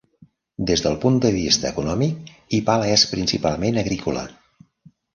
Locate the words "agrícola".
3.87-4.29